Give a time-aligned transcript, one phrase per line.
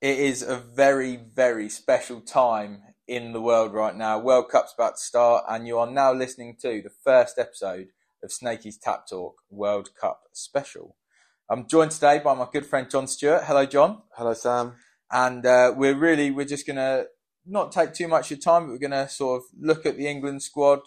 [0.00, 4.18] It is a very, very special time in the world right now.
[4.18, 7.88] World Cup's about to start, and you are now listening to the first episode
[8.24, 10.96] of Snakey's Tap Talk World Cup Special.
[11.50, 13.42] I'm joined today by my good friend John Stewart.
[13.44, 14.00] Hello, John.
[14.16, 14.76] Hello, Sam.
[15.12, 17.08] And uh, we're really, we're just going to
[17.44, 19.98] not take too much of your time, but we're going to sort of look at
[19.98, 20.80] the England squad,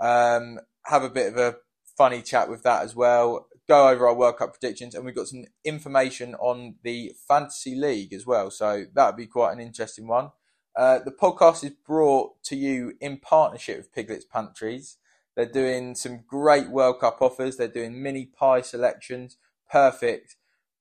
[0.00, 1.56] um, have a bit of a
[1.98, 5.28] funny chat with that as well, go over our World Cup predictions, and we've got
[5.28, 8.50] some information on the Fantasy League as well.
[8.50, 10.30] So that would be quite an interesting one.
[10.76, 14.96] Uh, the podcast is brought to you in partnership with Piglet's Pantries.
[15.36, 17.56] They're doing some great World Cup offers.
[17.56, 19.36] They're doing mini pie selections,
[19.70, 20.36] perfect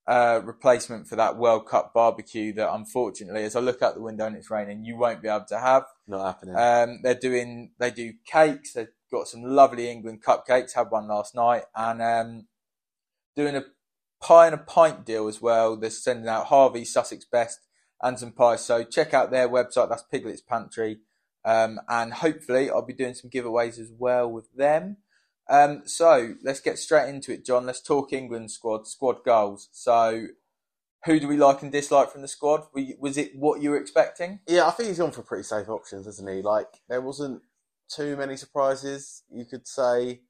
[0.08, 4.26] uh, replacement for that World Cup barbecue that unfortunately, as I look out the window
[4.26, 5.86] and it's raining, you won't be able to have.
[6.08, 6.56] Not happening.
[6.56, 8.74] Um, they're doing, they do cakes.
[8.74, 10.74] They've got some lovely England cupcakes.
[10.74, 12.48] Had one last night, and um,
[13.36, 13.66] doing a
[14.22, 15.76] pie and a pint deal as well.
[15.76, 17.60] They're sending out Harvey Sussex Best
[18.02, 18.66] and some pies.
[18.66, 19.90] So check out their website.
[19.90, 21.00] That's Piglet's Pantry.
[21.46, 24.98] Um, and hopefully I'll be doing some giveaways as well with them.
[25.50, 27.66] Um, so let's get straight into it, John.
[27.66, 29.68] Let's talk England squad, squad goals.
[29.74, 30.28] So
[31.06, 32.64] who do we like and dislike from the squad?
[33.00, 34.40] Was it what you were expecting?
[34.48, 36.42] Yeah, I think he's gone for pretty safe options, hasn't he?
[36.42, 37.42] Like there wasn't
[37.94, 39.24] too many surprises.
[39.30, 40.22] You could say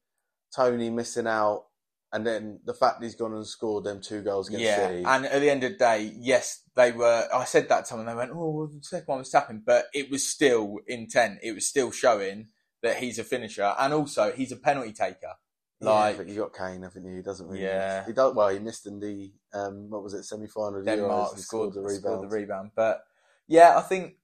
[0.54, 1.66] Tony missing out
[2.14, 5.04] and then the fact he's gone and scored them two goals against yeah, City.
[5.04, 7.26] and at the end of the day, yes, they were.
[7.34, 9.64] I said that to them, and they went, "Oh, well, the second one was tapping,"
[9.66, 11.40] but it was still intent.
[11.42, 12.46] It was still showing
[12.82, 15.34] that he's a finisher, and also he's a penalty taker.
[15.80, 17.16] Like, yeah, you got Kane, haven't you?
[17.16, 17.64] He doesn't really.
[17.64, 18.06] Yeah.
[18.06, 18.48] He does well.
[18.48, 20.84] He missed in the um, what was it semi final?
[20.84, 22.00] Denmark Euros scored, the rebound.
[22.00, 23.02] scored the rebound, but
[23.48, 24.14] yeah, I think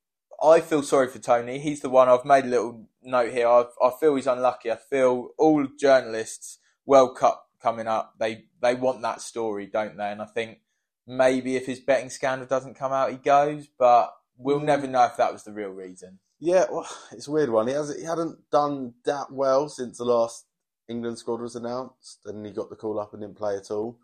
[0.40, 1.58] I feel sorry for Tony.
[1.58, 3.48] He's the one I've made a little note here.
[3.48, 4.70] I, I feel he's unlucky.
[4.70, 10.10] I feel all journalists, World Cup coming up, they they want that story, don't they?
[10.10, 10.58] And I think
[11.06, 14.64] maybe if his betting scandal doesn't come out, he goes, but we'll mm.
[14.64, 16.18] never know if that was the real reason.
[16.38, 17.68] Yeah, well, it's a weird one.
[17.68, 20.46] He has he hadn't done that well since the last
[20.88, 23.98] England squad was announced, and he got the call up and didn't play at all.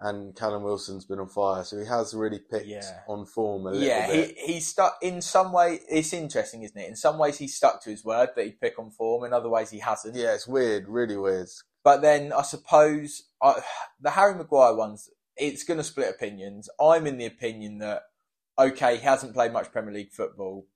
[0.00, 3.02] And Callum Wilson's been on fire, so he has really picked Yeah.
[3.06, 4.16] on form a little Yeah, bit.
[4.36, 5.78] Yeah, he he's stuck in some way.
[5.88, 6.88] It's interesting, isn't it?
[6.88, 9.22] In some ways, he's stuck to his word that he'd pick on form.
[9.22, 10.16] In other ways, he hasn't.
[10.16, 11.46] yeah, it's weird, really weird.
[11.84, 13.60] But then I suppose I,
[14.00, 16.68] the Harry Maguire ones, it's going to split opinions.
[16.80, 18.02] I'm in the opinion that
[18.58, 20.66] okay, he hasn't played much Premier League football,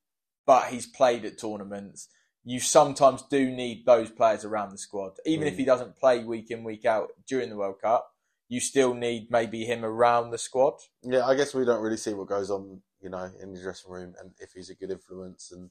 [0.46, 2.08] but he's played at tournaments.
[2.42, 5.58] You sometimes do need those players around the squad, even if Mm.
[5.58, 8.12] he doesn't play week in week out during the World Cup.
[8.48, 10.74] You still need maybe him around the squad.
[11.02, 13.90] Yeah, I guess we don't really see what goes on, you know, in the dressing
[13.90, 15.70] room, and if he's a good influence and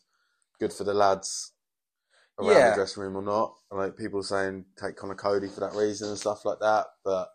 [0.59, 1.53] good for the lads
[2.39, 2.69] around Yeah.
[2.71, 3.55] the dressing room or not.
[3.71, 7.29] Like people saying take Conor Coady for that reason and stuff like that, but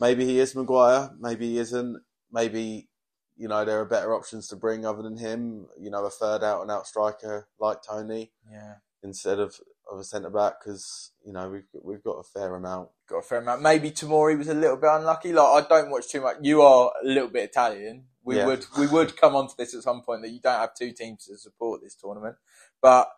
[0.00, 2.02] maybe he is Maguire, maybe he isn't.
[2.30, 2.88] Maybe
[3.36, 5.66] you know there are better options to bring other than him.
[5.78, 8.76] You know, a third out and out striker like Tony Yeah.
[9.02, 9.60] instead of
[9.90, 12.88] of a centre back because you know we've we've got a fair amount.
[13.08, 13.60] got a fair amount.
[13.62, 15.32] Maybe Tamori was a little bit unlucky.
[15.32, 16.36] Like I don't watch too much.
[16.40, 18.06] You are a little bit Italian.
[18.24, 18.46] We Yeah.
[18.46, 20.92] would we would come on to this at some point that you don't have two
[20.92, 22.36] teams to support this tournament.
[22.80, 23.10] But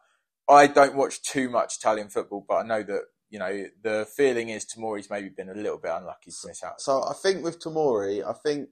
[0.48, 2.44] I don't watch too much Italian football.
[2.46, 5.92] But I know that you know the feeling is Tamori's maybe been a little bit
[5.92, 6.80] unlucky to miss out.
[6.80, 8.68] So I think with Tamori, I think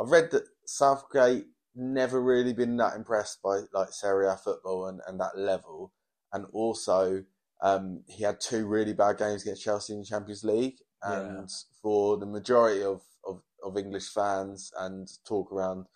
[0.00, 5.00] I've read that Southgate never really been that impressed by like Serie A football and,
[5.06, 5.92] and that level,
[6.32, 7.24] and also
[7.62, 11.48] um, he had two really bad games against Chelsea in the Champions League, and
[11.82, 15.86] for the majority of, of, of English fans and talk around,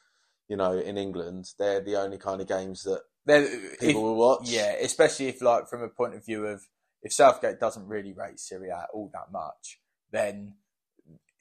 [0.48, 4.48] you know, in England, they're the only kind of games that people if- will watch.
[4.48, 6.62] yeah, especially if like from a point of view of
[7.02, 10.54] if Southgate doesn't really rate Serie A all that much, then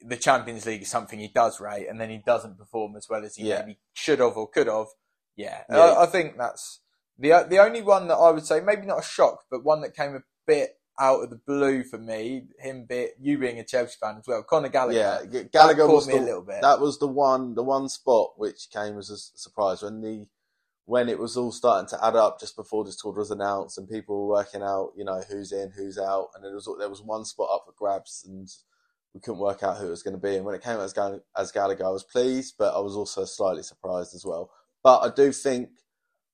[0.02, 3.24] the Champions League is something he does rate, and then he doesn't perform as well
[3.24, 3.60] as he Yeah.
[3.62, 4.88] maybe should have or could have.
[5.36, 5.78] Yeah, Yeah.
[5.78, 6.80] I, I think that's
[7.18, 9.96] the the only one that I would say maybe not a shock, but one that
[9.96, 12.48] came a bit out of the blue for me.
[12.60, 15.28] Him, bit you being a Chelsea fan as well, Conor Gallagher.
[15.32, 16.62] Yeah, Gallagher caught was me the, a little bit.
[16.62, 20.26] that was the one the one spot which came as a surprise when the
[20.86, 23.90] when it was all starting to add up just before this tour was announced and
[23.90, 27.02] people were working out you know who's in who's out and there was there was
[27.02, 28.50] one spot up for grabs and
[29.14, 30.38] we couldn't work out who it was going to be.
[30.38, 30.96] And when it came out as,
[31.38, 34.52] as Gallagher I was pleased but I was also slightly surprised as well.
[34.84, 35.70] But I do think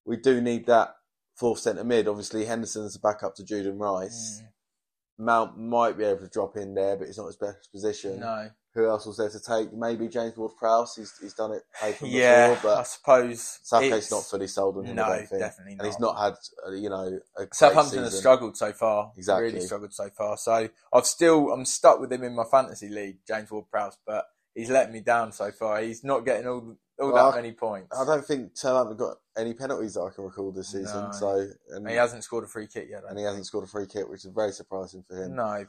[0.06, 0.96] we do need that
[1.36, 2.08] fourth centre mid.
[2.08, 4.42] Obviously Henderson's a backup to Juden Rice.
[4.42, 8.20] Mm, Mount might be able to drop in there but it's not his best position.
[8.20, 9.74] No, who else was there to take?
[9.74, 10.96] Maybe James Ward-Prowse.
[10.96, 14.48] He's he's done it played for him yeah, before, I but suppose Southgate's not fully
[14.48, 14.96] sold on him.
[14.96, 15.80] No, definitely not.
[15.80, 16.34] And he's not had
[16.66, 17.20] uh, you know
[17.52, 19.12] Southampton has struggled so far.
[19.18, 19.48] Exactly.
[19.48, 20.38] Really struggled so far.
[20.38, 24.26] So I've still I'm stuck with him in my fantasy league, James Ward Prowse, but
[24.54, 25.82] he's let me down so far.
[25.82, 27.98] He's not getting all all Well, that many points.
[28.00, 31.06] I don't think Southampton got any penalties that I can recall this season.
[31.06, 31.12] No.
[31.12, 31.30] So
[31.70, 33.04] and, And he hasn't scored a free kick yet.
[33.10, 35.36] And he hasn't scored a free kick, which is very surprising for him.
[35.36, 35.66] No,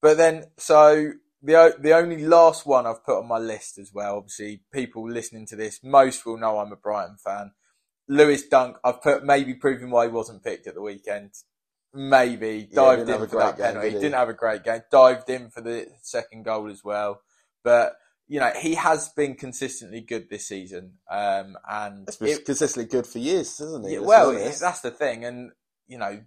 [0.00, 1.12] but then so
[1.42, 4.16] the the only last one I've put on my list as well.
[4.16, 7.52] Obviously, people listening to this, most will know I'm a Brighton fan.
[8.08, 11.32] Lewis Dunk, I've put maybe proving why he wasn't picked at the weekend.
[11.94, 13.88] Maybe dived didn't in for that game, penalty.
[13.90, 14.00] did he?
[14.00, 14.82] Didn't have a great game.
[14.90, 17.20] Dived in for the second goal as well.
[17.64, 17.94] But
[18.26, 20.94] you know he has been consistently good this season.
[21.10, 23.94] Um, and It's been it- consistently good for years, hasn't he?
[23.94, 25.52] yeah, well, that's the thing, and
[25.86, 26.20] you know,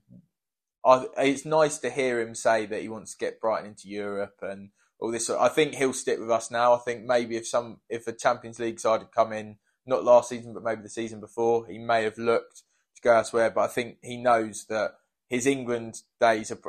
[0.84, 4.38] I, it's nice to hear him say that he wants to get Brighton into Europe
[4.42, 4.70] and
[5.02, 5.30] all this.
[5.30, 6.74] I think he'll stick with us now.
[6.74, 10.30] I think maybe if some, if a Champions League side had come in, not last
[10.30, 12.64] season, but maybe the season before, he may have looked
[12.96, 13.50] to go elsewhere.
[13.50, 14.92] But I think he knows that
[15.28, 16.60] his England days are.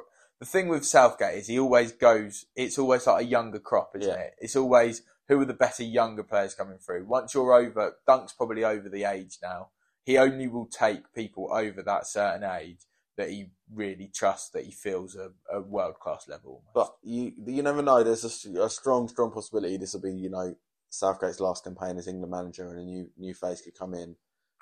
[0.40, 2.46] The thing with Southgate is he always goes.
[2.56, 4.18] It's always like a younger crop, isn't Yeah.
[4.18, 4.34] it?
[4.40, 7.04] It's always who are the better younger players coming through.
[7.06, 9.68] Once you're over, Dunk's probably over the age now
[10.04, 12.80] he only will take people over that certain age
[13.16, 16.62] that he really trusts that he feels a, a world class level.
[16.74, 18.02] But you you never know.
[18.02, 20.54] There's a, a strong strong possibility this will be you know
[20.90, 24.16] Southgate's last campaign as England manager, and a new new face could come in.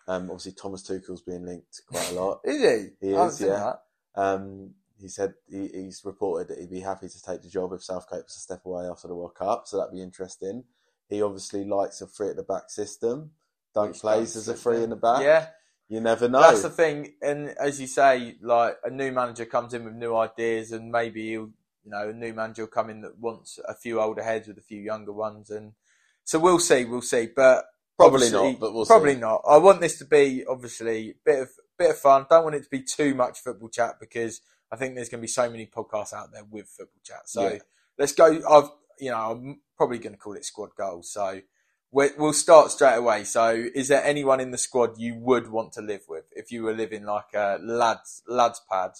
[0.08, 2.40] Um, obviously Thomas Tuchel's being linked quite a lot.
[2.44, 3.06] is he?
[3.06, 3.74] He is, yeah.
[4.16, 4.20] that.
[4.20, 4.70] Um,
[5.00, 8.24] he said he, he's reported that he'd be happy to take the job if Southgate
[8.24, 10.64] was to step away after the World Cup, so that'd be interesting.
[11.08, 13.32] He obviously likes a three at the back system.
[13.74, 15.22] Dunk Which plays as a three in the back.
[15.22, 15.46] Yeah,
[15.90, 16.40] You never know.
[16.40, 17.14] that's the thing.
[17.20, 21.22] And as you say, like a new manager comes in with new ideas, and maybe
[21.22, 21.52] you
[21.84, 24.62] know, a new manager will come in that wants a few older heads with a
[24.62, 25.72] few younger ones, and
[26.22, 27.28] so we'll see, we'll see.
[27.34, 27.64] But
[27.98, 29.20] Probably not, but we'll probably see.
[29.20, 29.42] not.
[29.46, 32.24] I want this to be obviously a bit of bit of fun.
[32.30, 34.40] Don't want it to be too much football chat because
[34.72, 37.22] I think there's going to be so many podcasts out there with football chat.
[37.28, 37.58] So Yeah.
[37.98, 38.26] let's go.
[38.48, 38.70] I've
[39.00, 41.10] you know I'm probably going to call it squad goals.
[41.12, 41.40] So
[41.92, 43.24] we'll start straight away.
[43.24, 46.62] So is there anyone in the squad you would want to live with if you
[46.62, 48.92] were living like a lads lads pad?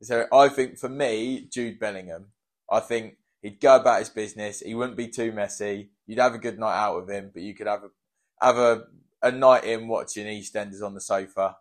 [0.00, 0.32] Is there?
[0.32, 2.26] I think for me, Jude Bellingham.
[2.70, 4.60] I think he'd go about his business.
[4.60, 5.90] He wouldn't be too messy.
[6.06, 7.88] You'd have a good night out with him, but you could have a
[8.44, 8.84] have a,
[9.22, 11.56] a night in watching EastEnders on the sofa.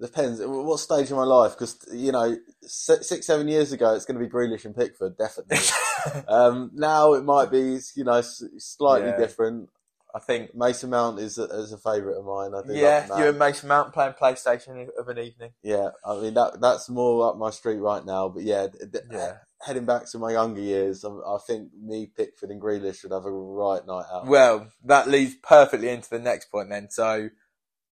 [0.00, 0.40] Depends.
[0.40, 1.52] At What stage of my life?
[1.52, 5.58] Because you know, six seven years ago, it's going to be Grealish and Pickford, definitely.
[6.28, 9.16] um, now it might be, you know, slightly Yeah.
[9.18, 9.70] different.
[10.16, 10.54] I think.
[10.54, 12.54] Mason Mount is a, is a favourite of mine.
[12.54, 15.50] I do Yeah, like you and Mason Mount playing PlayStation of an evening.
[15.62, 18.28] Yeah, I mean that that's more up my street right now.
[18.30, 18.68] But yeah,
[19.12, 19.34] Yeah.
[19.62, 23.26] heading back to my younger years, I, I think me, Pickford, and Grealish should have
[23.26, 24.26] a right night out.
[24.26, 26.88] Well, that leads perfectly into the next point then.
[26.90, 27.28] So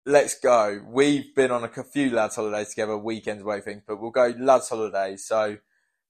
[0.06, 0.82] let's go.
[0.88, 4.70] We've been on a few lads holidays together, weekends away things, but we'll go lads
[4.70, 5.26] holidays.
[5.26, 5.58] So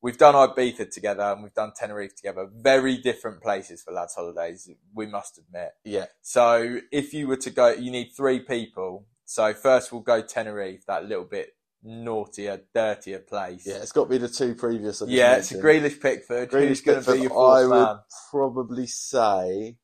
[0.02, 2.50] we've done Ibiza together and we've done Tenerife together.
[2.54, 5.72] Very different places for lads holidays, we must admit.
[5.84, 9.06] yeah, So if you were to go, you need three people.
[9.26, 13.66] So first we'll go Tenerife, that little bit naughtier, dirtier place.
[13.66, 15.02] yeah, it's got to be the two previous.
[15.02, 15.52] I Yeah, it's.
[15.54, 16.50] Grealish Pickford.
[16.52, 18.00] Grealish Who's going to be your fourth I would man?
[18.30, 19.78] probably say,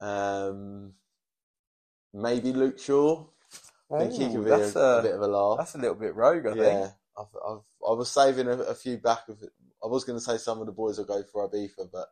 [0.00, 0.92] um,
[2.12, 3.26] maybe Luke Shaw.
[3.92, 5.58] I think he could be a, that's a a, bit of a laugh.
[5.58, 6.92] that's a little bit rogue, I think.
[7.20, 9.50] I've, I've, I was saving a, a few back of it.
[9.84, 12.08] I was going to say some of the boys will go for Ibiza, but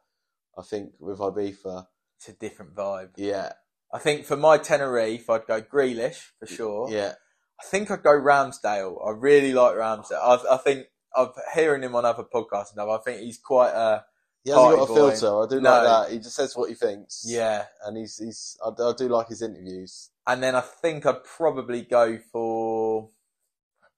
[0.58, 3.10] I think with Ibiza, It's a different vibe.
[3.16, 3.52] yeah,
[3.93, 6.91] I think for my Tenerife, I'd go Grealish for sure.
[6.91, 7.12] yeah,
[7.60, 9.06] I think I'd go Ramsdale.
[9.06, 10.12] I really like Ramsdale.
[10.22, 10.86] I, I think
[11.17, 12.88] I've hearing him on other podcasts stuff.
[12.88, 14.05] I think he's quite a
[14.44, 14.94] he hasn't got a boy.
[15.10, 15.43] filter.
[15.43, 15.70] I do No.
[15.70, 16.12] like that.
[16.12, 17.24] He just says what he thinks.
[17.27, 17.65] yeah.
[17.84, 18.56] and he's he's.
[18.65, 20.10] I, I do like his interviews.
[20.27, 23.10] And then I think I'd probably go for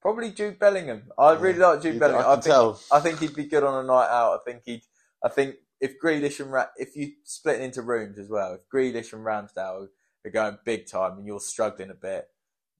[0.01, 1.11] probably Jude Bellingham.
[1.17, 1.67] I really Yeah.
[1.69, 2.25] like Jude Bellingham.
[2.25, 2.81] I I, think tell.
[2.91, 4.39] I think he'd be good on a night out.
[4.39, 4.83] I think he'd.
[5.23, 8.61] I think if Grealish and Ra- if you split it into rooms as well, if
[8.73, 9.87] Grealish and Ramsdale
[10.25, 12.27] are going big time and you're struggling a bit,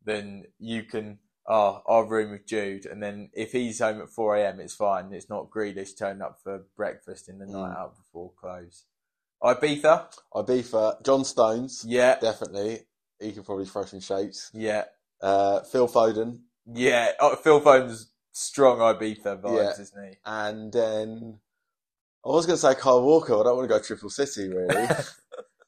[0.03, 1.19] then you can.
[1.47, 5.11] Oh, our room with Jude, and then if he's home at four a.m., it's fine.
[5.11, 7.77] It's not Grealish turning up for breakfast in the night Mm.
[7.77, 8.85] out before close.
[9.43, 12.85] Ibiza, Ibiza, John Stones, yeah, definitely.
[13.19, 14.51] He could probably throw some shapes.
[14.53, 14.85] yeah,
[15.19, 16.41] Uh, Phil Foden,
[16.73, 17.11] yeah.
[17.19, 19.81] Oh, Phil Foden's strong Ibiza vibes, Yeah.
[19.81, 20.17] isn't he?
[20.25, 21.39] and then
[22.25, 23.33] I was going to say Kyle Walker.
[23.39, 24.75] I don't want to go Triple City, really.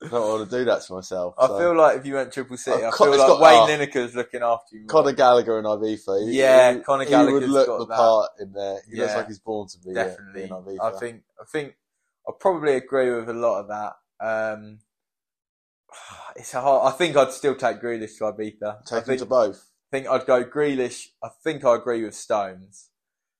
[0.03, 1.33] I don't want to do that to myself.
[1.37, 1.57] I so.
[1.57, 3.79] feel like if you went Triple City, Oh, I Con- feel it's like got- Wayne
[3.79, 3.85] oh.
[3.85, 4.81] Lineker's looking after you.
[4.81, 4.87] more.
[4.87, 6.27] Conor Gallagher and Ibiza.
[6.29, 7.95] He- Yeah, he, Conor he Gallagher's would look got the that.
[7.97, 8.81] part in there.
[8.89, 9.17] He looks Yeah.
[9.17, 10.43] like he's born to be uh, definitely.
[10.43, 10.79] in Ibiza.
[10.95, 11.75] I think I think
[12.27, 13.93] I probably agree with a lot of that.
[14.19, 14.79] Um,
[16.35, 16.93] it's a hard.
[16.93, 18.63] I think I'd still take Grealish to Ibiza.
[18.63, 19.69] I take him think, to both.
[19.93, 21.09] Think I'd go Grealish.
[21.23, 22.89] I think I agree with Stones.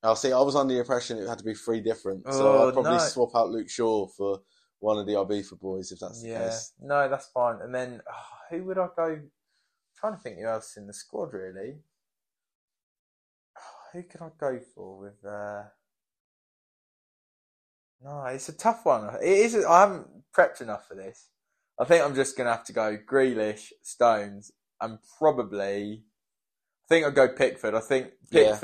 [0.03, 2.67] Now, see, I was under the impression it had to be three different, so Oh,
[2.67, 2.97] I'd probably no.
[2.99, 4.41] swap out Luke Shaw for
[4.79, 6.73] one of the Ibiza boys if that's the yeah, case.
[6.79, 7.59] no, that's fine.
[7.63, 9.19] And then oh, who would I go?
[9.97, 11.77] trying to think who else in the squad really.
[13.93, 15.25] who could I go for with?
[15.25, 15.63] Uh...
[18.03, 19.09] No, it's a tough one.
[19.23, 19.55] It is.
[19.55, 20.07] I haven't
[20.37, 21.29] prepped enough for this.
[21.79, 26.03] I think I'm just gonna have to go Grealish, Stones, and probably.
[26.85, 27.75] I think I'd go Pickford.
[27.75, 28.59] I think Yeah.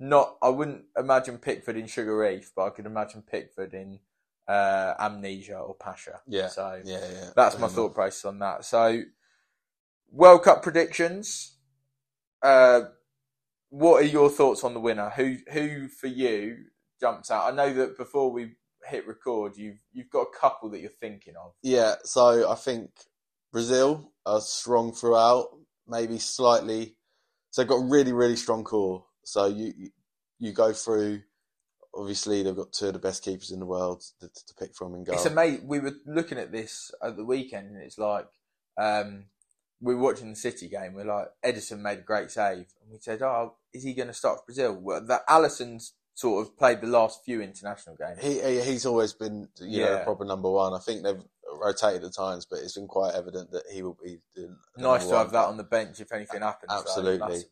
[0.00, 0.36] Not.
[0.40, 3.98] I wouldn't imagine Pickford in Sugar Reef, but I could imagine Pickford in
[4.46, 6.20] uh, Amnesia or Pacha.
[6.26, 6.48] Yeah.
[6.48, 7.30] So Yeah, yeah.
[7.34, 8.64] that's my thought process on that.
[8.64, 9.02] So,
[10.10, 11.56] World Cup predictions.
[12.42, 12.82] Uh,
[13.70, 15.10] what are your thoughts on the winner?
[15.10, 16.66] Who who for you
[17.00, 17.52] jumps out?
[17.52, 18.52] I know that before we
[18.86, 21.52] hit record, you've you've got a couple that you're thinking of.
[21.62, 22.90] Yeah, so I think
[23.52, 25.48] Brazil are strong throughout,
[25.86, 26.96] maybe slightly.
[27.50, 29.04] So they've got a really, really strong core.
[29.24, 29.90] So you
[30.38, 31.22] you, go through.
[31.94, 34.94] Obviously, they've got two of the best keepers in the world to, to pick from
[34.94, 35.12] and go.
[35.12, 35.66] It's amazing.
[35.66, 38.26] We were looking at this at the weekend, and it's like
[38.78, 39.24] um,
[39.80, 40.94] we were watching the City game.
[40.94, 44.14] We're like, Ederson made a great save, and we said, "Oh, is he going to
[44.14, 48.18] start for Brazil?" Well, that Alisson's sort of played the last few international games.
[48.20, 49.98] He, he he's always been you know Yeah.
[49.98, 50.74] the proper number one.
[50.74, 51.22] I think they've
[51.60, 54.18] rotated at times, but it's been quite evident that he will be
[54.76, 56.72] nice to have that on the bench if anything happens.
[56.72, 57.42] Absolutely.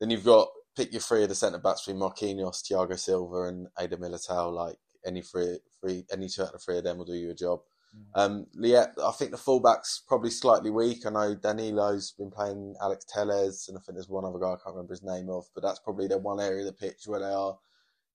[0.00, 3.68] Then you've got pick your three of the centre backs between Marquinhos, Thiago Silva, and
[3.78, 4.52] Eder Militao.
[4.52, 7.34] Like any three, three, any two out of three of them will do you a
[7.34, 7.60] job.
[7.94, 8.20] Mm.
[8.20, 11.06] Um, Liet, I think the fullback's probably slightly weak.
[11.06, 14.56] I know Danilo's been playing Alex Telles, and I think there's one other guy I
[14.56, 17.20] can't remember his name of, but that's probably the one area of the pitch where
[17.20, 17.56] they are.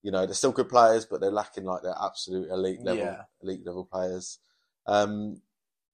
[0.02, 3.22] You know, they're still good players, but they're lacking like their absolute elite level, Yeah.
[3.42, 4.38] elite level players.
[4.86, 5.40] Um,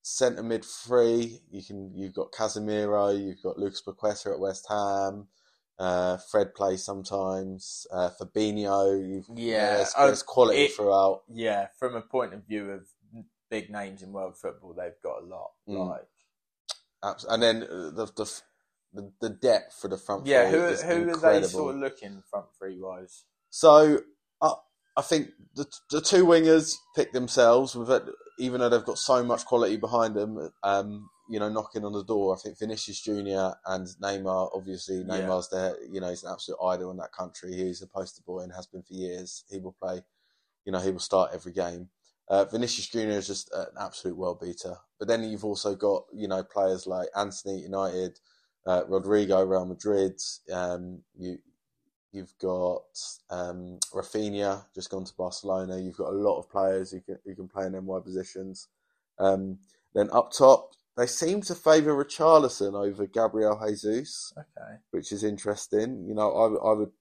[0.02, 5.28] centre mid three, you can you've got Casemiro, you've got Lucas Paqueta at West Ham.
[5.78, 7.86] Uh, Fred plays sometimes.
[7.92, 11.22] Uh, Fabinho, you've, Yeah, there's, there's quality it- throughout.
[11.28, 12.86] Yeah, from a point of view of
[13.50, 15.50] big names in world football, they've got a lot.
[15.68, 15.88] Mm.
[15.90, 16.06] Like,
[17.04, 18.40] Abs- And then uh, the the
[18.94, 21.40] the, the depth for the front yeah, three who is who are incredible.
[21.40, 23.24] they sort of looking front three wise?
[23.50, 23.98] So
[24.40, 24.54] uh,
[24.96, 27.74] I think the the two wingers pick themselves.
[27.74, 28.04] With it,
[28.38, 32.04] even though they've got so much quality behind them, um, you know, knocking on the
[32.04, 32.36] door.
[32.36, 34.50] I think Vinicius Junior and Neymar.
[34.54, 35.04] Obviously, Yeah.
[35.04, 35.76] Neymar's there.
[35.90, 37.52] You know, he's an absolute idol in that country.
[37.54, 39.44] He's a poster boy and has been for years.
[39.48, 40.02] He will play.
[40.64, 41.90] You know, he will start every game.
[42.28, 44.76] Uh, Vinicius Junior is just an absolute world beater.
[44.98, 48.18] But then you've also got you know players like Antony United,
[48.66, 50.20] uh, Rodrygo Real Madrid.
[50.52, 51.38] Um, you
[52.16, 52.84] You've got
[53.30, 55.80] um, Raphinha just gone to Barcelona.
[55.80, 58.68] You've got a lot of players who can who can play in wide positions.
[59.20, 59.60] Um,
[59.94, 66.06] then up top, they seem to favour Richarlison over Gabriel Jesus, Okay, which is interesting.
[66.08, 66.92] You know, I, would- I would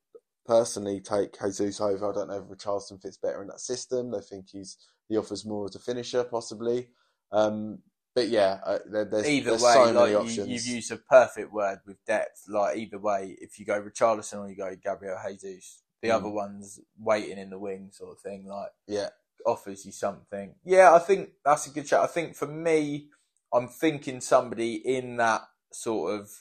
[0.48, 2.12] personally take Jesus over.
[2.12, 4.12] I don't know if Richarlison fits better in that system.
[4.12, 4.78] They think he's
[5.10, 6.90] he offers more as a finisher, possibly.
[7.32, 7.80] Um,
[8.16, 11.52] but yeah, uh, there, there's, either there's way, so like you, you've used a perfect
[11.52, 12.46] word with depth.
[12.48, 16.16] Like either way, if you go Richarlison or you go Gabriel Jesus, the Mm.
[16.16, 18.48] other one's waiting in the wing, sort of thing.
[18.48, 19.10] Like yeah,
[19.46, 20.56] offers you something.
[20.64, 22.04] Yeah, I think that's a good shot.
[22.04, 23.10] I think for me,
[23.54, 25.42] I'm thinking somebody in that
[25.74, 26.32] sort of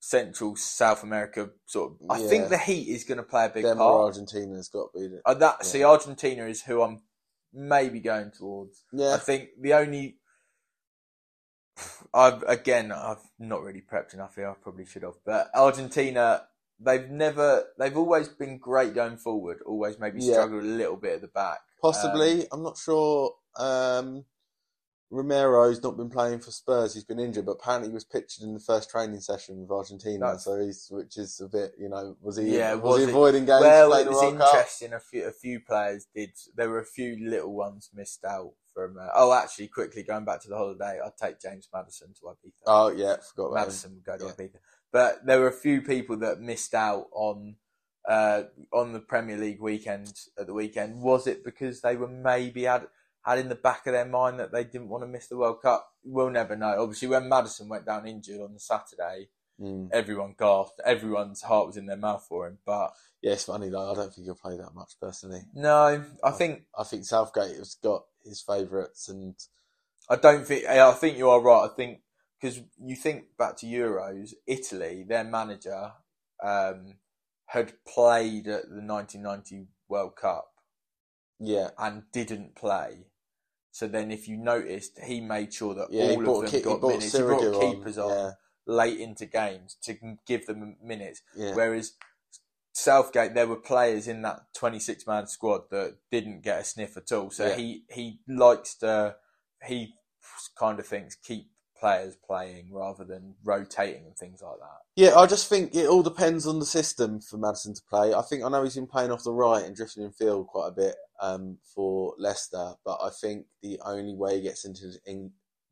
[0.00, 1.98] Central South America sort of.
[2.10, 2.28] I Yeah.
[2.28, 4.14] think the Heat is going to play a big them part.
[4.14, 5.08] Argentina's got to be.
[5.08, 5.66] The, Uh, that Yeah.
[5.66, 7.02] see, Argentina is who I'm
[7.52, 8.84] maybe going towards.
[8.92, 10.18] yeah, I think the only.
[12.14, 14.48] I've again, I've not really prepped enough here.
[14.48, 16.44] I probably should have, but Argentina,
[16.78, 19.58] they've never, they've always been great going forward.
[19.66, 20.34] Always maybe Yeah.
[20.34, 21.58] struggled a little bit at the back.
[21.82, 22.42] Possibly.
[22.42, 23.34] Um, I'm not sure.
[23.56, 24.24] Um,
[25.14, 26.94] Romero's not been playing for Spurs.
[26.94, 30.18] He's been injured, but apparently he was pictured in the first training session with Argentina.
[30.26, 32.56] That's- So he's, which is a bit, you know, was he?
[32.56, 33.60] Yeah, was, was he it- avoiding games?
[33.62, 34.32] well, it was Cup?
[34.32, 34.92] interesting.
[34.92, 36.30] A few, a few players did.
[36.56, 38.96] There were a few little ones missed out from.
[38.98, 42.62] Uh, oh, actually, quickly going back to the holiday, I'd take James Maddison to Ibiza.
[42.66, 43.54] Oh yeah, forgot.
[43.54, 44.32] Maddison would go to Yeah.
[44.46, 44.56] Ibiza.
[44.92, 47.56] But there were a few people that missed out on
[48.08, 48.42] uh,
[48.72, 51.00] on the Premier League weekend at the weekend.
[51.02, 52.86] Was it because they were maybe had
[53.24, 55.62] had in the back of their mind that they didn't want to miss the World
[55.62, 55.88] Cup?
[56.04, 56.76] We'll never know.
[56.82, 59.28] Obviously, when Maddison went down injured on the Saturday,
[59.60, 59.88] Mm.
[59.92, 60.80] everyone gasped.
[60.84, 62.58] Everyone's heart was in their mouth for him.
[62.66, 63.92] But Yeah, it's funny though.
[63.92, 65.42] I don't think he'll play that much personally.
[65.54, 69.36] no, I think I think Southgate has got his favourites, and
[70.10, 70.66] I don't think.
[70.66, 71.70] I think you are right.
[71.70, 72.00] I think
[72.40, 75.92] because you think back to Euros, Italy, their manager
[76.42, 76.96] um,
[77.46, 80.50] had played at the 1990 World Cup
[81.38, 83.06] yeah, and didn't play.
[83.74, 86.80] So then, if you noticed, he made sure that yeah, all of them he got
[86.80, 87.12] brought minutes.
[87.12, 88.30] He brought keepers on, Yeah,
[88.68, 89.96] late into games to
[90.28, 91.22] give them minutes.
[91.36, 91.56] yeah.
[91.56, 91.94] Whereas
[92.72, 97.10] Southgate, there were players in that 26 man squad that didn't get a sniff at
[97.10, 97.30] all.
[97.30, 99.16] So he, he likes to,
[99.66, 99.94] he
[100.56, 101.50] kind of thinks keep
[101.84, 104.78] players playing rather than rotating and things like that.
[104.96, 108.14] Yeah, I just think it all depends on the system for Maddison to play.
[108.14, 110.68] I think I know he's been playing off the right and drifting in field quite
[110.68, 114.92] a bit um, for Leicester, but I think the only way he gets into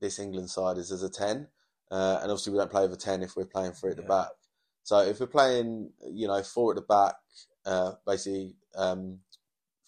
[0.02, 1.48] this England side is as a 10.
[1.90, 4.08] Uh, and obviously, we don't play over 10 if we're playing three at the Yeah.
[4.08, 4.30] back.
[4.82, 7.14] So if we're playing, you know, four at the back,
[7.64, 9.20] uh, basically um,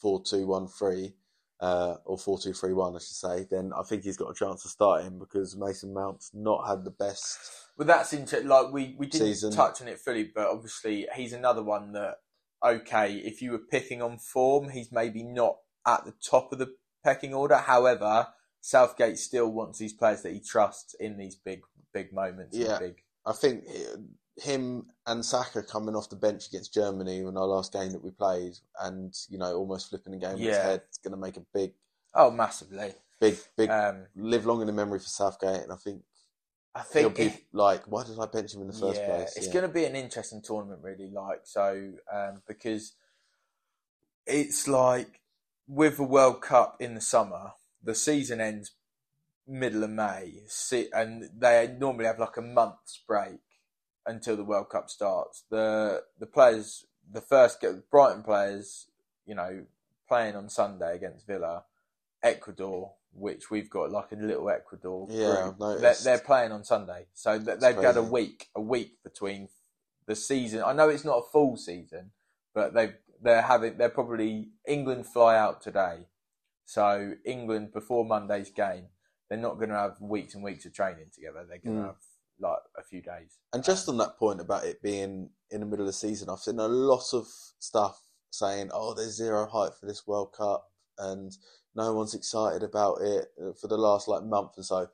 [0.01, 1.17] four two one three,
[1.65, 4.35] uh, or four two three one, I should say, then I think he's got a
[4.35, 7.39] chance to start him because Mason Mount's not had the best.
[7.79, 8.49] Well, that's interesting.
[8.49, 9.51] Like we, we didn't Season.
[9.51, 12.17] touch on it fully, but obviously he's another one that
[12.63, 15.57] okay, if you were picking on form, he's maybe not
[15.87, 17.57] at the top of the pecking order.
[17.57, 18.29] However,
[18.61, 21.63] Southgate still wants these players that he trusts in these big
[21.95, 22.59] big moments.
[22.59, 22.79] Yeah.
[22.79, 23.65] big I think
[24.37, 28.11] him and Saka coming off the bench against Germany in our last game that we
[28.11, 30.63] played, and you know almost flipping the game on Yeah.
[30.63, 31.73] head, it's going to make a big,
[32.15, 32.95] oh massively.
[33.21, 35.63] big, big Um, live long in the memory for Southgate.
[35.63, 36.03] And I think
[36.75, 39.07] I he'll think be if- like, why did I bench him in the first yeah,
[39.07, 39.37] place?
[39.37, 39.53] It's Yeah.
[39.53, 41.11] going to be an interesting tournament, really.
[41.11, 42.95] Like so, um, because
[44.27, 45.21] it's like
[45.69, 48.73] with the World Cup in the summer, the season ends
[49.47, 50.43] middle of May,
[50.93, 53.39] and they normally have like a month's break
[54.07, 55.45] until the World Cup starts.
[55.51, 58.87] The the players, the first get Brighton players,
[59.27, 59.65] you know,
[60.09, 61.65] playing on Sunday against Villa,
[62.23, 62.93] Ecuador.
[63.17, 65.53] Which we've got like a little Ecuador Yeah.
[65.81, 69.51] They're, they're playing on Sunday, so th- they've got a week, a week between
[70.07, 70.65] the season.
[70.67, 72.11] I know it's not a full season,
[72.53, 76.09] but they they're having they're probably England fly out today,
[76.65, 78.87] so England before Monday's game,
[79.29, 81.47] they're not going to have weeks and weeks of training together.
[81.49, 81.87] They're going to Mm.
[81.87, 81.97] have
[82.41, 83.39] like a few days.
[83.53, 86.41] And just on that point about it being in the middle of the season, I've
[86.41, 87.27] seen a lot of
[87.59, 88.01] stuff
[88.31, 91.37] saying, "Oh, there's zero hype for this World Cup," and
[91.75, 94.89] no one's excited about it uh, for the last like month or so.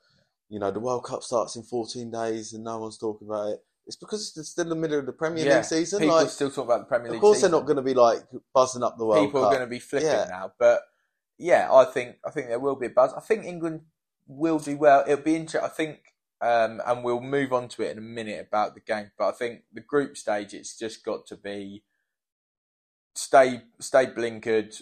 [0.48, 3.60] You know, the World Cup starts in 14 days, and no one's talking about it.
[3.86, 6.00] It's because it's still in the middle of the Premier Yeah, League season.
[6.00, 7.16] People Like, still talk about the Premier League.
[7.18, 7.50] of course, season.
[7.52, 8.18] they're not going to be like
[8.54, 9.48] buzzing up the World people Cup.
[9.52, 10.26] are going to be flipping Yeah.
[10.28, 10.52] now.
[10.58, 10.82] But
[11.38, 13.12] yeah, I think I think there will be a buzz.
[13.14, 13.82] I think England
[14.26, 15.02] will do well.
[15.06, 15.64] It'll be interesting.
[15.64, 16.09] I think,
[16.40, 19.10] um, and we'll move on to it in a minute about the game.
[19.18, 21.82] But I think the group stage, it's just got to be
[23.14, 24.80] stay stay blinkered,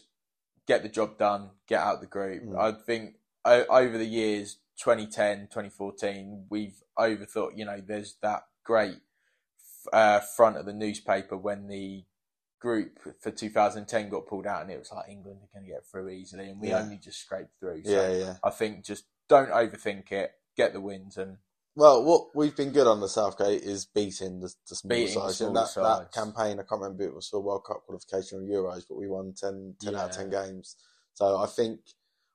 [0.66, 2.42] get the job done, get out the group.
[2.44, 2.58] Mm.
[2.58, 8.98] I think o- over the years 2010 2014 we've overthought you know there's that great
[9.92, 12.04] uh, front of the newspaper when the
[12.60, 15.84] group for 2010 got pulled out and it was like England are going to get
[15.86, 16.80] through easily and we Yeah.
[16.80, 18.34] only just scraped through so yeah, yeah.
[18.44, 21.38] I think just don't overthink it get the wins and
[21.78, 25.20] Well, what we've been good on the Southgate is beating the, the smaller Beating the
[25.20, 25.40] sides.
[25.42, 28.42] And that, that campaign, I can't remember if it was for World Cup qualification or
[28.42, 30.74] Euros, but we won 10, 10 out of 10 games.
[31.14, 31.78] So I think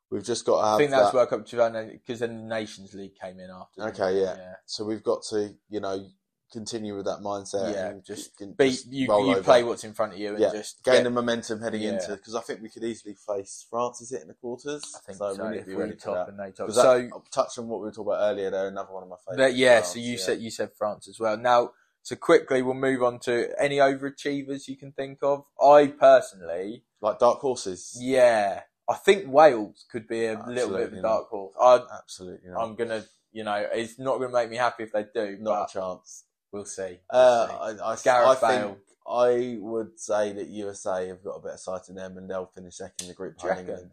[0.09, 1.17] we've just got to I think that's that.
[1.17, 4.21] World Cup 2000 because then the Nations League came in after Okay, it?
[4.21, 4.53] yeah.
[4.65, 6.07] So we've got to, you know,
[6.53, 7.73] continue with that mindset.
[7.73, 9.43] Yeah, and just can- Beat, just you you over.
[9.43, 11.93] play what's in front of you and Yeah, just gain get- the momentum heading Yeah.
[11.95, 13.99] into because I think we could easily face France.
[13.99, 14.83] Is it in the quarters?
[14.95, 17.57] I think so, we need to be ready top and they top so that, touch
[17.57, 18.49] on what we were talking about earlier.
[18.51, 19.57] They're another one of my favourites.
[19.57, 20.17] Yeah, France, so you yeah.
[20.19, 21.35] said you said France as well.
[21.35, 21.71] Now,
[22.03, 25.45] so quickly we'll move on to any overachievers you can think of.
[25.61, 27.97] I personally, like dark horses.
[27.99, 31.55] yeah, I think Wales could be a little bit of Absolutely a dark horse.
[31.59, 32.61] I, Absolutely, not.
[32.63, 35.73] I'm gonna, you know, it's not gonna make me happy if they do, not a
[35.73, 36.25] chance.
[36.53, 36.99] We'll see.
[37.11, 37.81] We'll Uh, see.
[37.81, 38.67] I, I, Gareth I Bale.
[38.69, 42.45] think I would say that USA have got a better side than them, and they'll
[42.45, 43.59] finish second in the group behind?
[43.67, 43.91] England.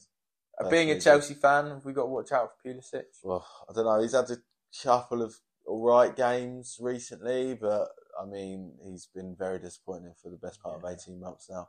[0.61, 3.05] Uh, Being a Chelsea fan, have we got to watch out for Pulisic?
[3.25, 4.01] Well, I don't know.
[4.01, 4.37] He's had a
[4.85, 5.35] couple of
[5.67, 7.89] all right games recently, but
[8.21, 10.89] I mean, he's been very disappointing for the best part Yeah.
[10.89, 11.69] of eighteen months now.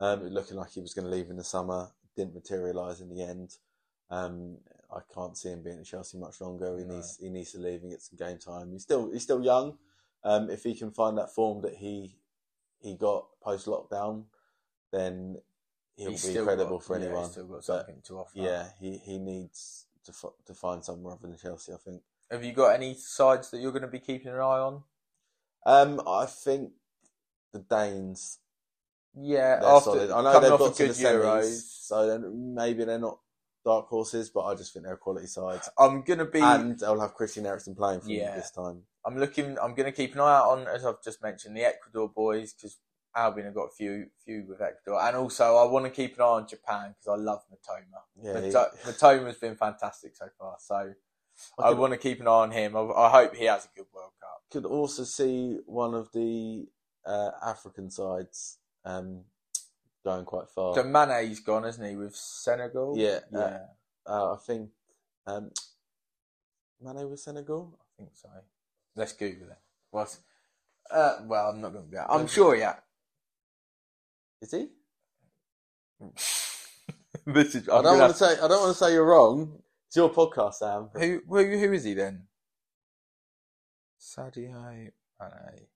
[0.00, 3.22] Um, looking like he was going to leave in the summer, didn't materialise in the
[3.22, 3.56] end.
[4.10, 4.58] Um,
[4.94, 6.76] I can't see him being at Chelsea much longer.
[6.78, 6.94] He No.
[6.96, 8.72] needs he needs to leave and get some game time.
[8.72, 9.78] He's still he's still young.
[10.26, 12.16] Um, if he can find that form that he
[12.80, 14.24] he got post lockdown,
[14.92, 15.40] then
[15.96, 17.30] he'll He's be got- for yeah, he's anyone.
[17.30, 18.30] still got But, something to offer.
[18.38, 21.72] yeah, he, he needs to f- to find somewhere other than Chelsea.
[21.72, 22.02] I think.
[22.30, 24.82] Have you got any sides that you're going to be keeping an eye on?
[25.64, 26.72] Um, I think
[27.52, 28.38] the Danes.
[29.18, 30.10] Yeah, They're after solid.
[30.10, 33.18] I know they've got to good the semis, Euros, so then maybe they're not
[33.66, 35.68] dark horses, but I just think they're quality sides.
[35.76, 36.40] I'm going to be.
[36.40, 38.36] And they'll have Christian Eriksen playing for Yeah.
[38.36, 38.84] this time.
[39.04, 39.58] I'm looking.
[39.60, 42.54] I'm going to keep an eye out on, as I've just mentioned, the Ecuador boys
[42.54, 42.78] because
[43.14, 46.22] Albion have got a few, few with Ecuador, and also I want to keep an
[46.22, 48.00] eye on Japan because I love Mitoma.
[48.22, 50.92] Yeah, he- Mitoma's been fantastic so far, so
[51.58, 52.76] I, could, want to keep an eye on him.
[52.76, 54.42] I, I hope he has a good World Cup.
[54.52, 56.66] could also see one of the
[57.04, 59.24] uh, African sides um,
[60.06, 60.74] going quite far.
[60.74, 62.94] So Mane's gone, isn't he, with Senegal?
[62.96, 63.58] Yeah, uh, yeah,
[64.06, 64.70] Uh, I think
[65.26, 65.50] um,
[66.80, 67.76] Mane with Senegal.
[67.80, 68.28] I think so.
[68.94, 69.58] Let's Google it.
[69.90, 70.16] What?
[70.88, 71.98] Uh, well, I'm not going to be.
[71.98, 72.76] I'm sure, yeah.
[74.40, 74.68] Is he?
[77.26, 77.68] this is.
[77.68, 78.32] I I'm don't want to say.
[78.34, 79.58] I don't want to say you're wrong.
[79.88, 80.88] It's your podcast, Sam.
[80.94, 82.22] Who, who, who is he then?
[84.00, 84.52] Sadio
[85.20, 85.66] Mane.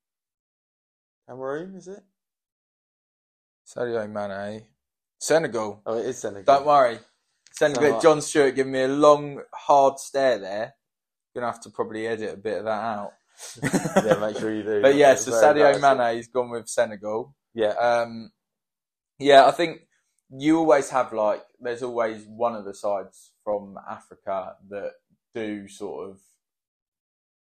[1.26, 2.04] Cameroon, is it?
[3.76, 4.62] Sadio Mane.
[5.18, 5.82] Senegal.
[5.86, 6.44] Oh, it is Senegal.
[6.44, 6.98] Don't worry.
[7.52, 8.00] Senegal.
[8.00, 10.74] So- John Stewart giving me a long, hard stare there.
[11.34, 13.12] Gonna have to probably edit a bit of that out.
[14.04, 14.82] yeah, make sure you do.
[14.82, 17.34] But yeah, so Sadio Mane, he's gone with Senegal.
[17.54, 18.30] Yeah, Um,
[19.18, 19.82] yeah, I think
[20.30, 24.92] you always have like there's always one of the sides from Africa that
[25.34, 26.18] do sort of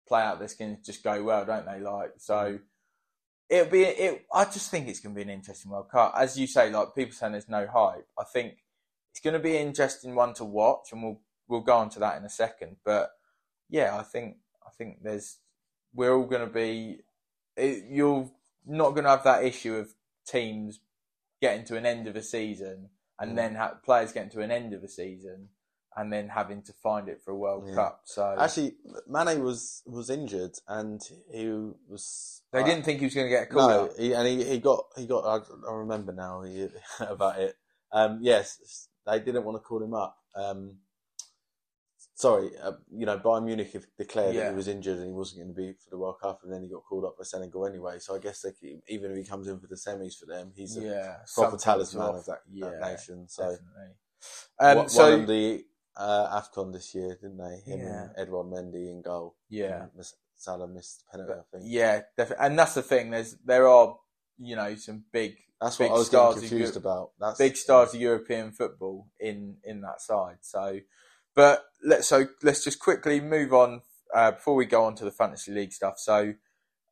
[0.07, 1.79] play out their skin, just go well, don't they?
[1.79, 2.59] Like so,
[3.49, 4.25] it'll be it.
[4.33, 6.69] I just think it's going to be an interesting World Cup, as you say.
[6.71, 8.07] Like people saying there's no hype.
[8.17, 8.57] I think
[9.11, 11.99] it's going to be an interesting one to watch, and we'll we'll go on to
[11.99, 12.77] that in a second.
[12.85, 13.11] But
[13.69, 15.37] yeah, I think I think there's
[15.93, 16.99] we're all going to be.
[17.57, 18.29] It, you're
[18.65, 19.93] not going to have that issue of
[20.27, 20.79] teams
[21.41, 23.35] getting to an end of a season and Mm.
[23.35, 25.49] then ha- players getting to an end of a season
[25.99, 27.75] and then having to find it for a World Yeah.
[27.75, 28.01] Cup.
[28.05, 28.75] So actually,
[29.07, 31.47] Mane was was injured and he
[31.89, 32.41] was.
[32.53, 33.97] they didn't think he was going to get a call No, up.
[33.97, 35.25] he, and he, he got he got.
[35.25, 36.69] I, I remember now he,
[37.01, 37.55] about it.
[37.91, 40.17] Um, yes, they didn't want to call him up.
[40.35, 40.77] Um,
[42.15, 45.53] sorry, uh, you know, Bayern Munich declared that he was injured and he wasn't going
[45.53, 47.99] to be for the World Cup, and then he got called up by Senegal anyway.
[47.99, 50.77] So I guess could- even if he comes in for the semis for them, he's
[50.77, 53.27] a yeah, proper talisman of that, yeah, that nation.
[53.27, 53.95] So definitely.
[54.59, 55.65] Um, so won the
[55.97, 57.61] uh, Afcon this year, didn't they?
[57.71, 58.03] Him Yeah.
[58.03, 59.35] and Edouard Mendy in goal.
[59.49, 61.63] yeah, Miss- Salah missed the penalty, I think.
[61.69, 62.45] yeah, definitely.
[62.45, 63.09] And that's the thing.
[63.11, 63.97] There's there are
[64.37, 67.11] you know some big That's big what I was stars confused Europe- about.
[67.19, 70.37] That's big stars of European football in in that side.
[70.41, 70.79] So,
[71.35, 73.81] but let's so let's just quickly move on
[74.15, 75.95] uh, before we go on to the fantasy league stuff.
[75.99, 76.35] So,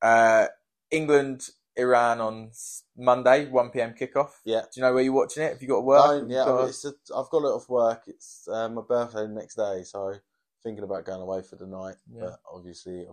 [0.01, 0.47] uh,
[0.91, 2.51] England Iran on
[2.97, 4.31] Monday, one pm kickoff.
[4.43, 4.61] Yeah.
[4.61, 5.53] Do you know where you're watching it?
[5.53, 6.03] Have you got to work?
[6.05, 8.03] Don't, Have you yeah, got- it's a, I've got it off work.
[8.07, 10.15] It's uh, my birthday the next day, so
[10.63, 11.95] thinking about going away for the night.
[12.11, 12.21] Yeah.
[12.21, 13.07] But obviously,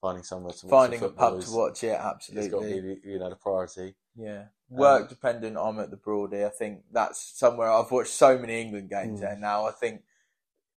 [0.00, 1.88] finding somewhere to watch finding a pub is, to watch it.
[1.88, 2.94] It's got to Absolutely.
[3.02, 3.94] be you know the priority.
[4.16, 4.44] Yeah.
[4.70, 6.44] Um, Work dependent, I'm at the Broady.
[6.44, 9.22] I think that's somewhere I've watched so many England games Mm.
[9.22, 9.66] there now.
[9.66, 10.02] I think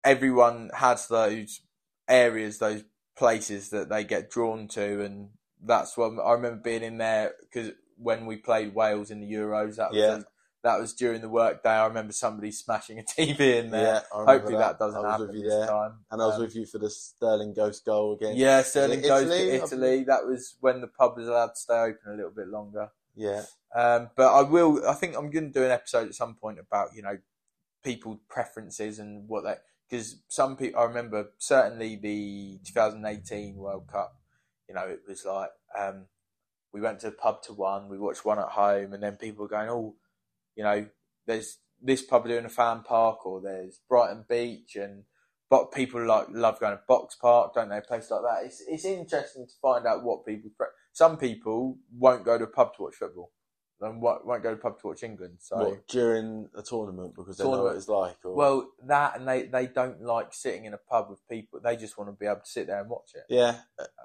[0.04, 1.60] everyone has those
[2.08, 2.84] areas, those
[3.16, 5.30] places that they get drawn to, and
[5.64, 9.76] that's what I remember being in there because when we played Wales in the Euros,
[9.76, 10.20] that was Yeah.
[10.62, 11.70] that was during the work day.
[11.70, 13.82] I remember somebody smashing a TV in there.
[13.94, 15.92] Yeah, I Hopefully that, doesn't I was happen with you this there, time.
[16.10, 18.36] and I was Um, with you for the Sterling Ghost goal again.
[18.36, 19.58] yeah, Sterling goes Italy?
[19.58, 20.04] to Italy.
[20.04, 22.90] That was when the pub was allowed to stay open a little bit longer.
[23.14, 23.42] yeah,
[23.74, 24.86] Um, but I will.
[24.88, 27.18] I think I'm going to do an episode at some point about you know
[27.82, 29.54] people's preferences and what they
[29.88, 30.80] because some people.
[30.80, 34.14] I remember certainly the 2018 World Cup.
[34.68, 36.06] You know, it was like um,
[36.72, 39.42] we went to a pub to one, we watched one at home, and then people
[39.42, 39.96] were going, "Oh,
[40.56, 40.86] you know,
[41.26, 45.04] there's this pub doing a fan park, or there's Brighton Beach, and
[45.50, 47.78] but people like love going to Box Park, don't they?
[47.78, 48.44] A place like that.
[48.44, 50.50] It's it's interesting to find out what people.
[50.92, 53.30] Some people won't go to a pub to watch football,
[53.80, 55.38] and won't won't go to pub to watch England.
[55.40, 57.78] So what, during a tournament because they know what Tournament.
[57.78, 58.16] it's like.
[58.24, 61.60] Or, well, that and they they don't like sitting in a pub with people.
[61.62, 63.24] They just want to be able to sit there and watch it.
[63.28, 63.56] yeah,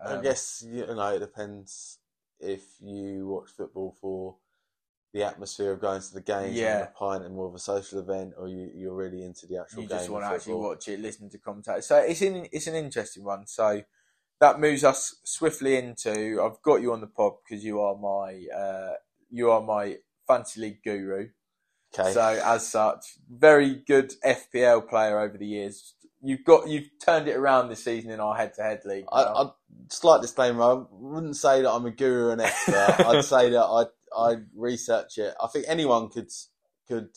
[0.06, 2.00] I Um, guess you know it depends
[2.40, 4.36] if you watch football for
[5.14, 6.80] the atmosphere of going to the games Yeah.
[6.80, 9.58] and a pint and more of a social event, or you, you're really into the
[9.60, 9.98] actual you game.
[10.00, 11.86] just want to actually watch it, listen to commentators.
[11.86, 13.46] So it's in, it's an interesting one.
[13.46, 13.84] So
[14.40, 16.42] that moves us swiftly into.
[16.44, 18.94] I've got you on the pod because you are my uh,
[19.34, 21.30] you are my fantasy league guru.
[21.98, 22.14] Okay.
[22.14, 25.96] So as such, very good FPL player over the years.
[26.22, 29.06] You've got you've turned it around this season in our head-to-head league.
[29.12, 29.24] I.
[29.24, 29.50] I
[29.90, 30.64] slight disclaimer.
[30.64, 32.96] I wouldn't say that I'm a guru and expert.
[33.06, 35.34] I'd say that I I research it.
[35.42, 36.30] I think anyone could
[36.88, 37.10] could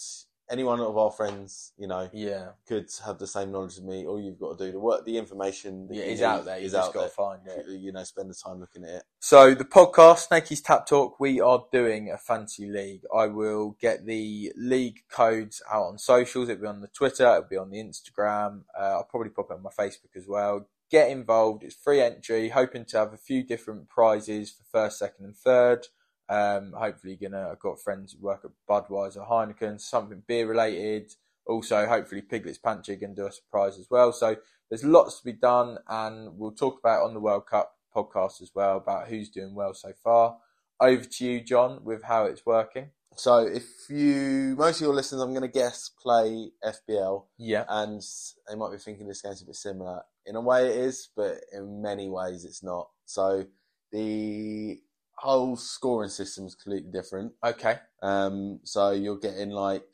[0.51, 4.07] anyone of our friends, you know, yeah, could have the same knowledge as me.
[4.07, 6.59] All you've got to do the work, the information that yeah, need out there.
[6.59, 7.67] You is just got to find it.
[7.69, 9.03] You know, spend the time looking at it.
[9.19, 13.03] So the podcast, Snakey's Tap Talk, we are doing a fancy league.
[13.15, 16.49] I will get the league codes out on socials.
[16.49, 18.63] It'll be on the Twitter, it'll be on the Instagram.
[18.79, 20.69] Uh, I'll probably pop it on my Facebook as well.
[20.91, 21.65] Get involved.
[21.65, 22.51] It's free entry.
[22.51, 25.89] Hoping to have a few different prizes for first, second, and third.
[26.29, 27.51] Um, hopefully, gonna.
[27.53, 31.13] I've got friends who work at Budweiser, Heineken, something beer related.
[31.47, 34.13] Also, hopefully, Piglets Pantry to do a surprise as well.
[34.13, 34.37] So
[34.69, 38.51] there's lots to be done, and we'll talk about on the World Cup podcast as
[38.55, 40.39] well about who's doing well so far.
[40.81, 42.91] Over to you, John, with how it's working.
[43.19, 47.65] So if you, most of your listeners, I'm going to guess, play FPL, Yeah.
[47.67, 48.03] and
[48.47, 50.03] they might be thinking this game's a bit similar.
[50.27, 52.91] In a way, it is, but in many ways, it's not.
[53.07, 53.47] So
[53.91, 54.79] the
[55.17, 57.33] whole scoring system is completely different.
[57.45, 57.77] Okay.
[58.03, 59.87] Um, so you're getting like,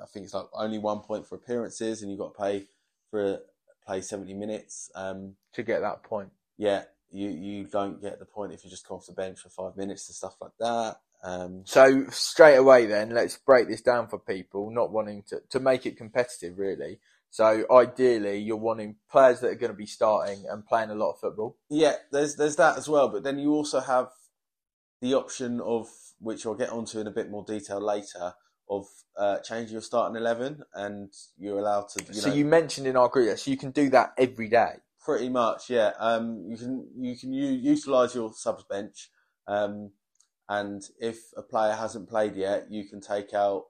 [0.00, 2.66] I think it's like only one point for appearances, and you've got to pay
[3.10, 3.40] for
[3.84, 4.90] play 70 minutes.
[4.94, 6.30] Um, To get that point.
[6.56, 9.48] yeah, you you don't get the point if you just come off the bench for
[9.48, 11.00] five minutes and stuff like that.
[11.24, 15.58] Um, So straight away, then let's break this down for people not wanting to to
[15.60, 17.00] make it competitive, really.
[17.30, 21.12] So ideally, you're wanting players that are going to be starting and playing a lot
[21.12, 21.56] of football.
[21.68, 23.08] Yeah, there's there's that as well.
[23.08, 24.10] But then you also have
[25.00, 25.88] the option of
[26.20, 28.34] which I'll get onto in a bit more detail later
[28.70, 32.04] of uh, changing your starting eleven, and you're allowed to.
[32.08, 34.74] You so know, you mentioned in our group, so you can do that every day.
[35.08, 35.92] pretty much, yeah.
[35.98, 39.08] Um, you can you can u- utilize your subs bench,
[39.46, 39.92] um,
[40.50, 43.64] and if a player hasn't played yet, you can take out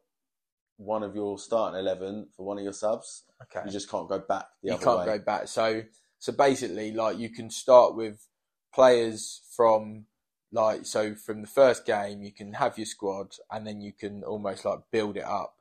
[0.79, 3.23] one of your starting eleven for one of your subs.
[3.43, 3.65] Okay.
[3.67, 5.07] You just can't go back the you can't way.
[5.07, 5.47] go back.
[5.47, 5.83] So
[6.19, 8.27] so basically, like you can start with
[8.75, 10.07] players from
[10.53, 14.23] like so from the first game, you can have your squad, and then you can
[14.25, 15.55] almost like build it up.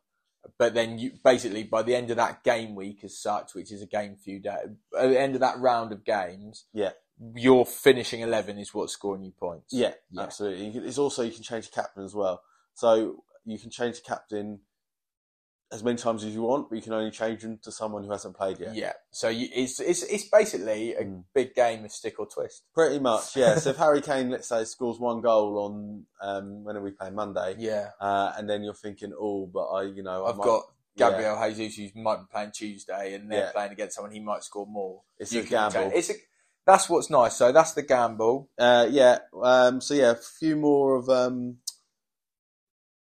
[0.58, 3.82] But then you basically by the end of that game week as such, which is
[3.82, 6.92] a game few days, at the end of that round of games, Yeah.
[7.36, 9.74] your finishing eleven is what's scoring you points.
[9.74, 10.22] Yeah, Yeah.
[10.24, 10.68] absolutely.
[10.88, 12.42] It's also you can change the captain as well.
[12.76, 14.62] So you can change the captain
[15.72, 18.12] as many times as you want, but you can only change them to someone who
[18.12, 18.74] hasn't played yet.
[18.76, 18.94] Yeah.
[19.12, 21.24] So you, it's it's it's basically a Mm.
[21.34, 22.64] big game of stick or twist.
[22.74, 23.56] Pretty much, yeah.
[23.58, 27.16] so if Harry Kane, let's say, scores one goal on um, when are we playing
[27.16, 27.90] Monday, Yeah.
[28.00, 30.64] uh, and then you're thinking, oh, but I, you know, I I've might- got
[30.96, 33.52] yeah, Gabriel Jesus, who might be playing Tuesday, and they're Yeah.
[33.52, 35.02] playing against someone he might score more.
[35.20, 35.74] It's You a gamble.
[35.82, 36.14] change- It's a,
[36.66, 37.36] that's what's nice.
[37.36, 38.50] So that's the gamble.
[38.58, 39.20] Uh, yeah.
[39.44, 41.58] Um, so yeah, a few more of um,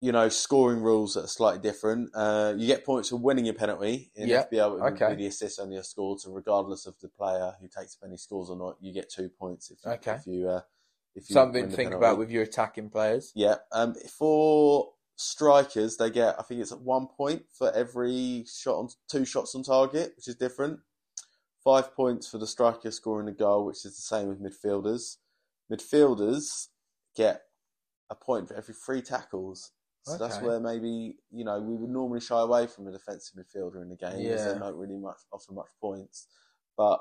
[0.01, 2.11] you know scoring rules that are slightly different.
[2.15, 4.79] Uh, you get points for winning a penalty in Yeah, FPL.
[4.79, 5.15] It okay.
[5.15, 6.19] the assist on your score.
[6.19, 9.29] So regardless of the player who takes the penalty scores or not, you get two
[9.29, 10.13] points if you, Okay.
[10.15, 10.61] if you uh,
[11.15, 11.97] if you Something to think penalty.
[12.07, 13.33] about with your attacking players.
[13.35, 13.57] Yeah.
[13.73, 18.89] Um, for strikers, they get I think it's at one point for every shot on
[19.11, 20.81] two shots on target, which is different.
[21.63, 25.17] Five points for the striker scoring a goal, which is the same with midfielders.
[25.71, 26.69] Midfielders
[27.15, 27.43] get
[28.09, 29.73] a point for every three tackles.
[30.03, 33.83] So that's where maybe you know we would normally shy away from a defensive midfielder
[33.83, 34.53] in the game, as Yeah.
[34.53, 36.27] they don't really much offer much points.
[36.77, 37.01] But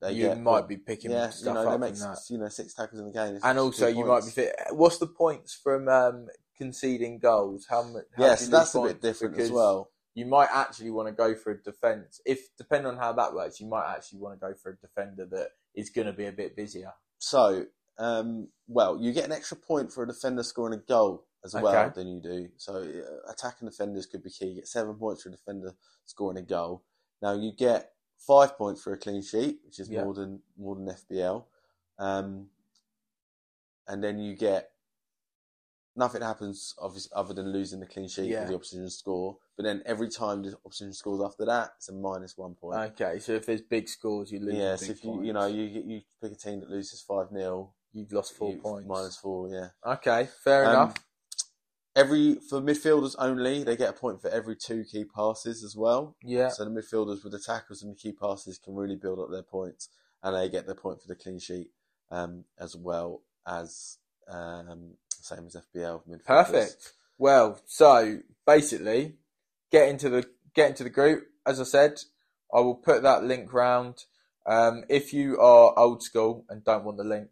[0.00, 2.18] they you get might be picking yeah, stuff you know, they up make that.
[2.28, 3.38] you know six tackles in the game.
[3.42, 4.54] And also, you might be fit.
[4.70, 7.66] What's the points from um, conceding goals?
[7.68, 8.04] How much?
[8.16, 9.90] how Yes, that's a bit different as well.
[10.14, 12.20] You might actually want to go for a defense.
[12.24, 15.26] If depending on how that works, you might actually want to go for a defender
[15.30, 16.92] that is going to be a bit busier.
[17.18, 17.66] So,
[17.98, 21.86] um, well, you get an extra point for a defender scoring a goal as well
[21.86, 21.94] Okay.
[21.94, 22.48] than you do.
[22.56, 24.46] So, uh, attacking defenders could be key.
[24.46, 25.74] You get seven points for a defender
[26.04, 26.84] scoring a goal.
[27.22, 30.04] Now, you get five points for a clean sheet, which is Yeah.
[30.04, 31.46] more than more than FPL.
[31.98, 32.50] Um,
[33.86, 34.72] and then you get
[35.96, 38.44] nothing happens obviously other than losing the clean sheet Yeah.
[38.46, 39.38] the opposition score.
[39.56, 42.78] But then every time the opposition scores after that, it's a minus one point.
[42.92, 44.54] Okay, so if there's big scores, you lose.
[44.54, 45.26] Yes, big if you points.
[45.26, 48.86] you know you you pick a team that loses five 0 you've lost four points.
[48.88, 49.70] minus four, yeah.
[49.84, 50.94] Okay, fair Um, enough.
[51.96, 56.16] Every for midfielders only, they get a point for every two key passes as well.
[56.22, 56.48] Yeah.
[56.50, 59.42] So the midfielders with the tackles and the key passes can really build up their
[59.42, 59.88] points,
[60.22, 61.70] and they get their point for the clean sheet
[62.10, 63.98] um, as well as
[64.28, 66.24] um, same as FPL midfielders.
[66.26, 66.92] Perfect.
[67.18, 69.16] Well, so basically,
[69.70, 70.24] get into the
[70.54, 71.26] get into the group.
[71.46, 72.00] As I said,
[72.52, 74.04] I will put that link round.
[74.46, 77.28] Um, if you are old school and don't want the link,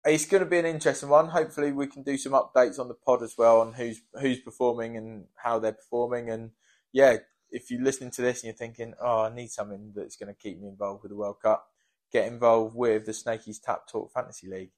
[0.04, 1.28] it's going to be an interesting one.
[1.28, 4.96] Hopefully, we can do some updates on the pod as well on who's who's performing
[4.96, 6.50] and how they're performing, and
[6.92, 7.18] yeah,
[7.50, 10.40] if you're listening to this and you're thinking, oh, I need something that's going to
[10.40, 11.68] keep me involved with the World Cup,
[12.12, 14.70] get involved with the Snakey's Tap Talk Fantasy League.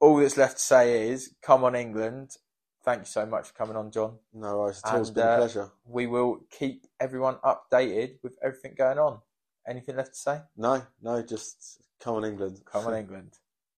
[0.00, 2.36] All that's left to say is, come on, England.
[2.88, 4.14] Thank you so much for coming on, John.
[4.32, 5.00] no worries at all.
[5.02, 5.70] It's been uh, a pleasure.
[5.84, 9.18] We will keep everyone updated with everything going on.
[9.68, 10.40] Anything left to say?
[10.56, 12.62] No, no, just come on, England.
[12.64, 13.32] Come on, England.